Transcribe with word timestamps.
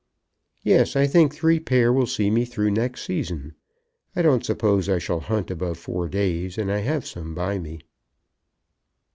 "Yes; 0.63 0.95
I 0.95 1.05
think 1.05 1.31
three 1.31 1.59
pair 1.59 1.93
will 1.93 2.07
see 2.07 2.31
me 2.31 2.43
through 2.43 2.71
next 2.71 3.03
season. 3.03 3.53
I 4.15 4.23
don't 4.23 4.43
suppose 4.43 4.89
I 4.89 4.97
shall 4.97 5.19
hunt 5.19 5.51
above 5.51 5.77
four 5.77 6.09
days, 6.09 6.57
and 6.57 6.71
I 6.71 6.79
have 6.79 7.05
some 7.05 7.35
by 7.35 7.59
me." 7.59 7.81